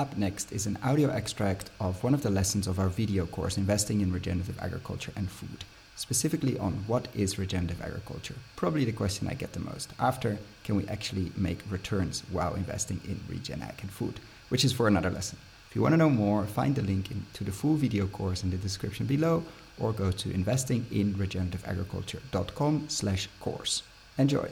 [0.00, 3.58] Up next is an audio extract of one of the lessons of our video course,
[3.58, 8.36] Investing in Regenerative Agriculture and Food, specifically on what is regenerative agriculture.
[8.56, 9.90] Probably the question I get the most.
[9.98, 14.72] After, can we actually make returns while investing in regen ag and food, which is
[14.72, 15.36] for another lesson.
[15.68, 18.42] If you want to know more, find the link in, to the full video course
[18.42, 19.44] in the description below
[19.78, 23.82] or go to investinginregenerativeagriculture.com slash course.
[24.16, 24.48] Enjoy!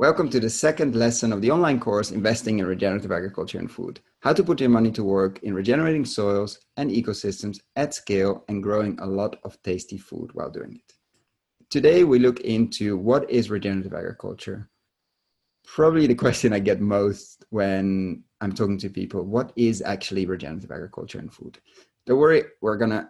[0.00, 4.00] Welcome to the second lesson of the online course, Investing in Regenerative Agriculture and Food.
[4.20, 8.62] How to put your money to work in regenerating soils and ecosystems at scale and
[8.62, 10.94] growing a lot of tasty food while doing it.
[11.68, 14.70] Today, we look into what is regenerative agriculture.
[15.66, 20.70] Probably the question I get most when I'm talking to people what is actually regenerative
[20.70, 21.58] agriculture and food?
[22.06, 23.06] Don't worry, we're going to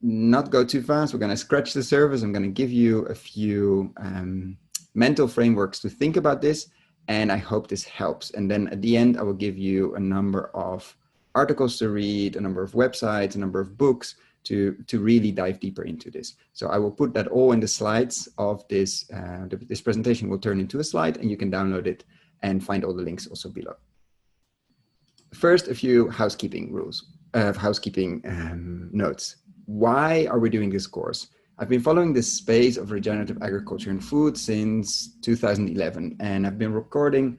[0.00, 1.12] not go too fast.
[1.12, 2.22] We're going to scratch the surface.
[2.22, 4.56] I'm going to give you a few um,
[4.96, 6.68] mental frameworks to think about this.
[7.08, 8.30] And I hope this helps.
[8.30, 10.96] And then at the end, I will give you a number of
[11.36, 15.60] articles to read, a number of websites, a number of books to, to really dive
[15.60, 16.34] deeper into this.
[16.52, 19.08] So I will put that all in the slides of this.
[19.10, 22.04] Uh, this presentation will turn into a slide and you can download it
[22.42, 23.74] and find all the links also below.
[25.34, 29.36] First, a few housekeeping rules, uh, housekeeping um, notes.
[29.66, 31.28] Why are we doing this course?
[31.58, 36.74] I've been following this space of regenerative agriculture and food since 2011, and I've been
[36.74, 37.38] recording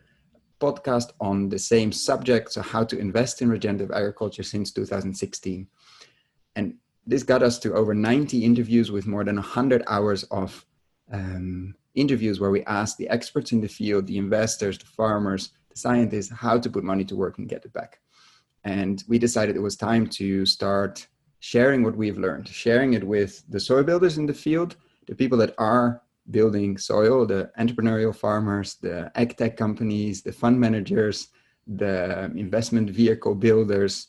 [0.60, 5.68] podcast on the same subject, so how to invest in regenerative agriculture since 2016.
[6.56, 6.74] And
[7.06, 10.66] this got us to over 90 interviews with more than 100 hours of
[11.12, 15.78] um, interviews where we asked the experts in the field, the investors, the farmers, the
[15.78, 18.00] scientists, how to put money to work and get it back.
[18.64, 21.06] And we decided it was time to start
[21.40, 24.76] sharing what we've learned, sharing it with the soil builders in the field,
[25.08, 30.60] the people that are building soil, the entrepreneurial farmers, the ag tech companies, the fund
[30.60, 31.30] managers,
[31.68, 34.08] the investment vehicle builders,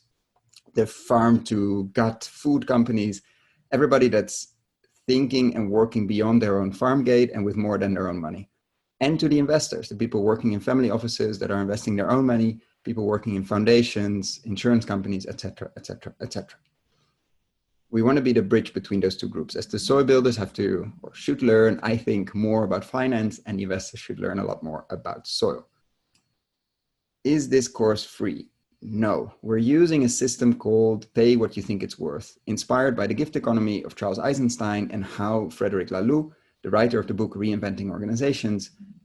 [0.75, 3.23] the farm to gut food companies,
[3.73, 4.55] everybody that's
[5.07, 8.49] thinking and working beyond their own farm gate and with more than their own money.
[9.01, 12.27] And to the investors, the people working in family offices that are investing their own
[12.27, 16.59] money, people working in foundations, insurance companies, etc., etc., etc
[17.99, 19.57] we want to be the bridge between those two groups.
[19.57, 23.61] As the soil builders have to or should learn i think more about finance and
[23.61, 25.67] investors should learn a lot more about soil.
[27.25, 28.51] Is this course free?
[28.81, 29.35] No.
[29.43, 33.35] We're using a system called pay what you think it's worth inspired by the gift
[33.35, 36.31] economy of charles eisenstein and how frederic laloux
[36.63, 38.61] the writer of the book reinventing organizations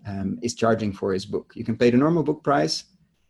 [0.05, 1.47] um, is charging for his book.
[1.55, 2.75] You can pay the normal book price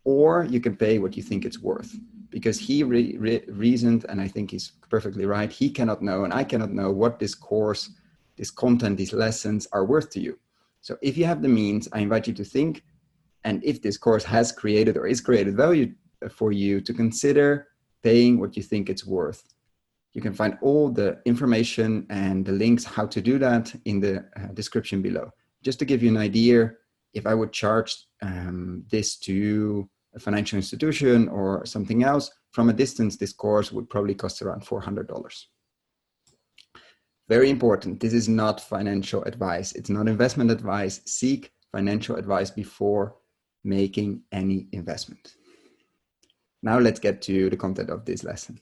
[0.03, 1.95] or you can pay what you think it's worth
[2.33, 5.51] because he re- re- reasoned, and I think he's perfectly right.
[5.51, 7.91] He cannot know, and I cannot know what this course,
[8.37, 10.39] this content, these lessons are worth to you.
[10.81, 12.83] So if you have the means, I invite you to think,
[13.43, 15.93] and if this course has created or is created value
[16.31, 17.67] for you, to consider
[18.01, 19.43] paying what you think it's worth.
[20.13, 24.25] You can find all the information and the links how to do that in the
[24.35, 25.29] uh, description below.
[25.61, 26.71] Just to give you an idea,
[27.13, 32.73] if I would charge um, this to a financial institution or something else, from a
[32.73, 35.45] distance, this course would probably cost around $400.
[37.29, 37.99] Very important.
[37.99, 39.71] This is not financial advice.
[39.73, 41.01] It's not investment advice.
[41.05, 43.15] Seek financial advice before
[43.63, 45.35] making any investment.
[46.61, 48.59] Now let's get to the content of this lesson.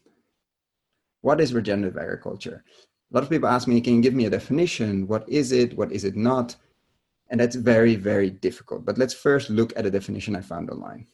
[1.22, 2.64] What is regenerative agriculture?
[3.12, 5.08] A lot of people ask me, can you give me a definition?
[5.08, 5.76] What is it?
[5.78, 6.56] What is it not?
[7.30, 8.86] And that's very, very difficult.
[8.86, 11.08] But let's first look at a definition I found online.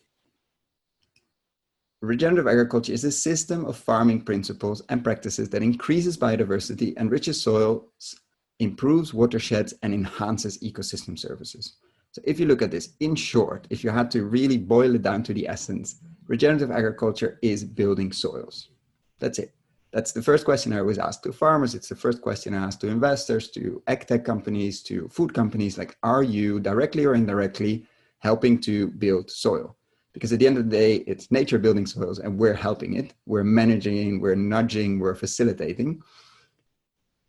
[2.02, 8.16] Regenerative agriculture is a system of farming principles and practices that increases biodiversity, enriches soils,
[8.59, 11.78] improves watersheds, and enhances ecosystem services.
[12.12, 15.02] So, if you look at this, in short, if you had to really boil it
[15.02, 15.96] down to the essence,
[16.28, 18.69] regenerative agriculture is building soils.
[19.18, 19.56] That's it.
[19.91, 21.74] That's the first question I always ask to farmers.
[21.74, 25.79] It's the first question I ask to investors, to ag tech companies, to food companies.
[25.79, 27.88] Like, are you directly or indirectly
[28.19, 29.76] helping to build soil?
[30.17, 33.14] Because at the end of the day it's nature building soils and we're helping it.
[33.28, 36.02] We're managing we're nudging we're facilitating.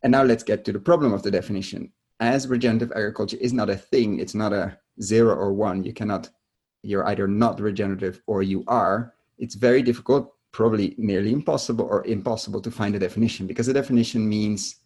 [0.02, 1.93] And now let's get to the problem of the definition.
[2.19, 5.85] As regenerative agriculture is not a thing it's not a zero or one.
[5.85, 6.31] You cannot
[6.82, 9.12] you're either not regenerative or you are.
[9.37, 14.26] It's very difficult probably nearly impossible or impossible to find a definition because a definition
[14.26, 14.76] means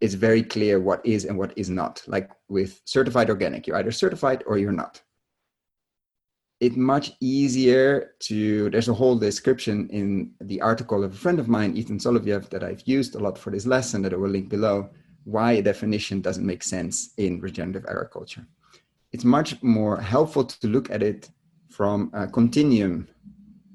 [0.00, 2.02] it's very clear what is and what is not.
[2.06, 5.02] Like with certified organic you're either certified or you're not
[6.64, 7.86] it's much easier
[8.28, 12.48] to there's a whole description in the article of a friend of mine ethan soloviev
[12.50, 14.76] that i've used a lot for this lesson that i will link below
[15.24, 18.44] why a definition doesn't make sense in regenerative agriculture
[19.12, 21.30] it's much more helpful to look at it
[21.68, 23.08] from a continuum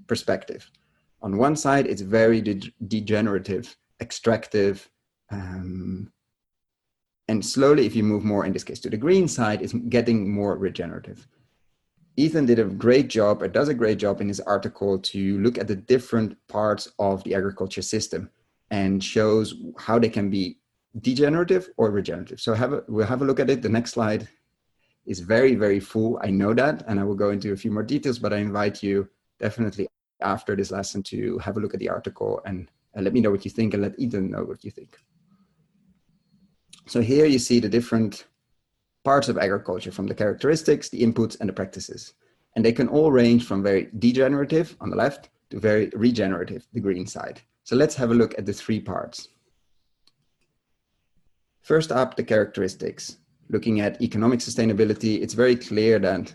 [0.07, 0.69] perspective.
[1.21, 4.89] On one side, it's very de- degenerative, extractive,
[5.31, 6.11] um,
[7.27, 10.31] and slowly, if you move more in this case to the green side, it's getting
[10.31, 11.27] more regenerative.
[12.17, 15.59] Ethan did a great job, or does a great job in his article to look
[15.59, 18.29] at the different parts of the agriculture system
[18.71, 20.57] and shows how they can be
[20.99, 22.41] degenerative or regenerative.
[22.41, 23.61] So have a, we'll have a look at it.
[23.61, 24.27] The next slide
[25.05, 26.19] is very, very full.
[26.23, 28.81] I know that, and I will go into a few more details, but I invite
[28.81, 29.07] you
[29.39, 29.87] definitely
[30.21, 33.29] after this lesson to have a look at the article and, and let me know
[33.29, 34.97] what you think and let Ethan know what you think.
[36.87, 38.25] So here you see the different
[39.03, 42.13] parts of agriculture from the characteristics, the inputs, and the practices.
[42.55, 46.79] And they can all range from very degenerative on the left to very regenerative, the
[46.79, 47.41] green side.
[47.63, 49.29] So let's have a look at the three parts.
[51.61, 53.17] First up, the characteristics.
[53.49, 56.33] Looking at economic sustainability, it's very clear that,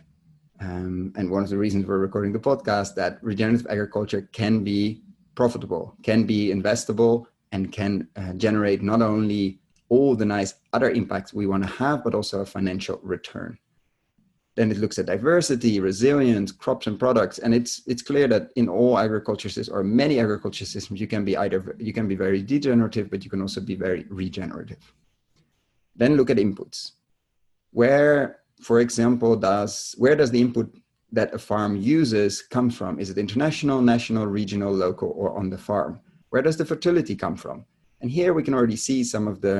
[0.60, 5.02] um, and one of the reasons we're recording the podcast, that regenerative agriculture can be
[5.34, 9.58] profitable, can be investable, and can uh, generate not only
[9.92, 13.58] all the nice other impacts we want to have, but also a financial return.
[14.54, 18.66] Then it looks at diversity, resilience, crops and products, and it's it's clear that in
[18.68, 22.40] all agriculture systems or many agriculture systems, you can be either you can be very
[22.54, 24.84] degenerative, but you can also be very regenerative.
[26.00, 26.78] Then look at inputs.
[27.80, 28.16] Where,
[28.68, 30.68] for example, does where does the input
[31.18, 32.98] that a farm uses come from?
[32.98, 36.00] Is it international, national, regional, local, or on the farm?
[36.30, 37.66] Where does the fertility come from?
[38.00, 39.56] And here we can already see some of the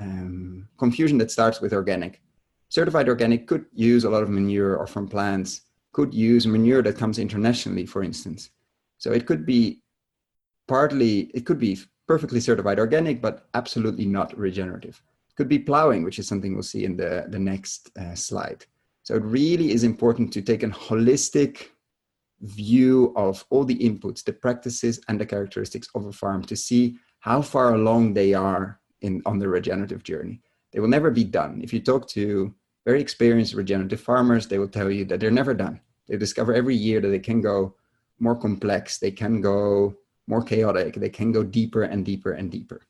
[0.00, 2.20] um, confusion that starts with organic.
[2.68, 5.62] Certified organic could use a lot of manure or from plants,
[5.92, 8.50] could use manure that comes internationally, for instance.
[8.98, 9.82] So it could be
[10.66, 15.00] partly, it could be perfectly certified organic, but absolutely not regenerative.
[15.36, 18.64] Could be plowing, which is something we'll see in the, the next uh, slide.
[19.02, 21.68] So it really is important to take a holistic
[22.40, 26.96] view of all the inputs, the practices, and the characteristics of a farm to see
[27.20, 30.40] how far along they are in on the regenerative journey.
[30.72, 31.60] They will never be done.
[31.62, 32.52] If you talk to
[32.84, 35.80] very experienced regenerative farmers, they will tell you that they're never done.
[36.08, 37.74] They discover every year that they can go
[38.18, 39.94] more complex, they can go
[40.26, 42.80] more chaotic, they can go deeper and deeper and deeper.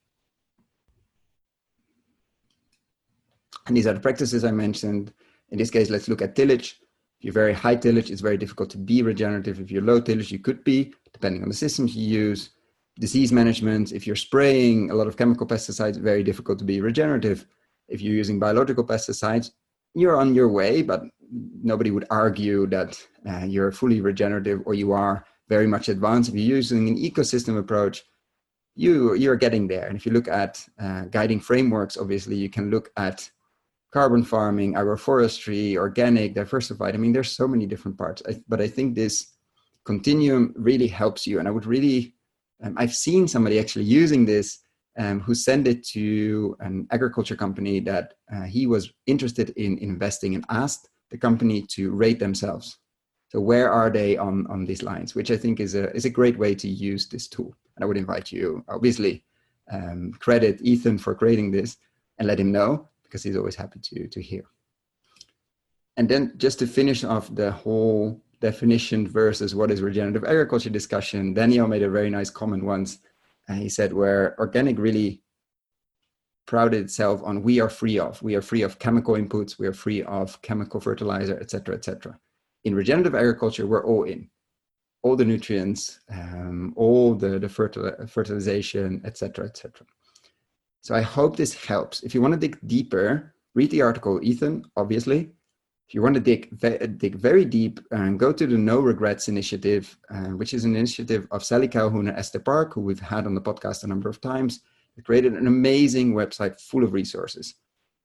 [3.66, 5.12] And these are the practices I mentioned.
[5.50, 6.81] In this case, let's look at tillage.
[7.19, 9.61] If you're very high tillage, it's very difficult to be regenerative.
[9.61, 12.50] If you're low tillage, you could be, depending on the systems you use
[12.99, 17.46] disease management, if you're spraying a lot of chemical pesticides, very difficult to be regenerative.
[17.88, 19.50] If you're using biological pesticides,
[19.94, 21.02] you're on your way, but
[21.62, 26.31] nobody would argue that uh, you're fully regenerative or you are very much advanced.
[26.31, 28.05] If you're using an ecosystem approach,
[28.76, 29.87] you you're getting there.
[29.87, 33.31] And if you look at uh, guiding frameworks, obviously you can look at
[33.93, 36.94] carbon farming, agroforestry, organic, diversified.
[36.94, 38.23] I mean, there's so many different parts.
[38.29, 39.35] I, but I think this
[39.85, 41.38] continuum really helps you.
[41.38, 42.14] And I would really
[42.62, 44.60] um, I've seen somebody actually using this
[44.98, 50.34] um, who sent it to an agriculture company that uh, he was interested in investing
[50.34, 52.78] and asked the company to rate themselves.
[53.28, 56.10] So where are they on, on these lines, which I think is a, is a
[56.10, 57.54] great way to use this tool.
[57.74, 59.24] And I would invite you, obviously,
[59.72, 61.76] um, credit Ethan for creating this
[62.18, 64.44] and let him know because he's always happy to, to hear.
[65.96, 71.32] And then just to finish off the whole definition versus what is regenerative agriculture discussion,
[71.32, 72.99] Daniel made a very nice comment once.
[73.49, 75.23] And he said, where organic really
[76.47, 79.73] prided itself on we are free of, we are free of chemical inputs, we are
[79.85, 82.18] free of chemical fertilizer, etc., etc.
[82.64, 84.28] In regenerative agriculture, we're all in,
[85.02, 89.87] all the nutrients, um, all the, the fertil- fertilization, etc., etc.
[90.83, 92.02] So I hope this helps.
[92.02, 95.30] If you want to dig deeper, read the article, Ethan, obviously,
[95.87, 96.59] if you want to dig,
[96.99, 101.26] dig very deep, and go to the No Regrets Initiative, uh, which is an initiative
[101.31, 104.21] of Sallie Calhoun and Esther Park, who we've had on the podcast a number of
[104.21, 104.61] times.
[104.97, 107.55] It created an amazing website full of resources.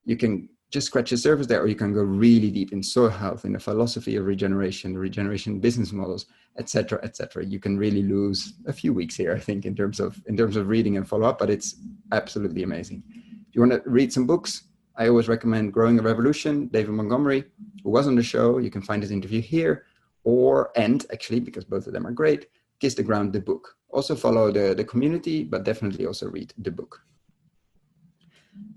[0.05, 3.09] You can just scratch the surface there, or you can go really deep in soil
[3.09, 6.25] health, in the philosophy of regeneration, the regeneration business models,
[6.57, 7.45] etc., etc.
[7.45, 10.57] You can really lose a few weeks here, I think, in terms of in terms
[10.57, 11.39] of reading and follow up.
[11.39, 11.75] But it's
[12.11, 13.03] absolutely amazing.
[13.47, 14.63] If you want to read some books,
[14.99, 17.45] I always recommend Growing a Revolution, David Montgomery,
[17.83, 18.57] who was on the show.
[18.57, 19.85] You can find his interview here,
[20.25, 22.47] or and actually, because both of them are great,
[22.81, 23.77] Kiss the Ground, the book.
[23.91, 27.01] Also follow the, the community, but definitely also read the book.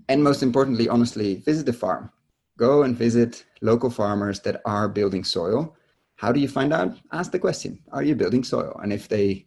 [0.07, 2.09] And most importantly, honestly, visit the farm.
[2.57, 5.75] Go and visit local farmers that are building soil.
[6.15, 6.95] How do you find out?
[7.11, 8.79] Ask the question Are you building soil?
[8.81, 9.45] And if they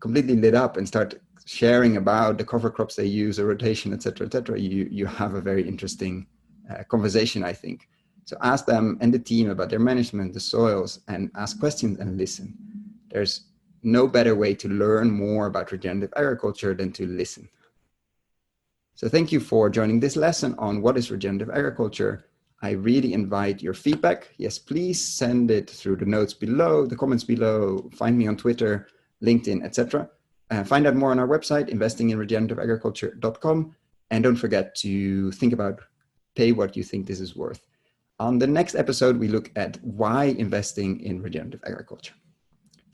[0.00, 4.26] completely lit up and start sharing about the cover crops they use, a rotation, etc.,
[4.26, 6.26] etc., you you have a very interesting
[6.70, 7.88] uh, conversation, I think.
[8.24, 12.16] So ask them and the team about their management, the soils, and ask questions and
[12.16, 12.56] listen.
[13.10, 13.46] There's
[13.82, 17.48] no better way to learn more about regenerative agriculture than to listen.
[18.94, 22.26] So thank you for joining this lesson on what is regenerative agriculture.
[22.62, 24.28] I really invite your feedback.
[24.36, 28.86] Yes, please send it through the notes below, the comments below, find me on Twitter,
[29.20, 30.08] LinkedIn, etc.
[30.52, 33.74] Uh, find out more on our website, investinginregenerativeagriculture.com.
[34.10, 35.80] And don't forget to think about
[36.36, 37.66] pay what you think this is worth.
[38.20, 42.12] On the next episode, we look at why investing in regenerative agriculture.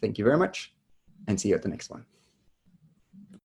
[0.00, 0.72] Thank you very much
[1.26, 2.06] and see you at the next one.